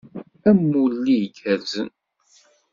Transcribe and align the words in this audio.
Amulli 0.49 1.15
igerrzen. 1.27 1.89